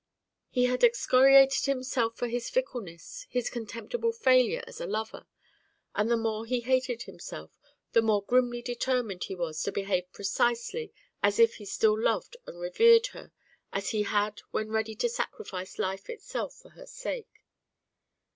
[0.49, 5.27] He had excoriated himself for his fickleness, his contemptible failure as a lover;
[5.93, 7.55] and the more he hated himself
[7.91, 10.91] the more grimly determined he was to behave precisely
[11.21, 13.31] as if he still loved and revered her
[13.71, 17.43] as he had when ready to sacrifice life itself for her sake.